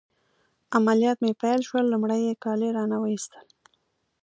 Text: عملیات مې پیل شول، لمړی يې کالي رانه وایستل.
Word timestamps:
عملیات 0.77 1.17
مې 1.23 1.31
پیل 1.41 1.59
شول، 1.67 1.85
لمړی 1.89 2.21
يې 2.27 2.33
کالي 2.43 2.69
رانه 2.77 2.97
وایستل. 2.99 3.45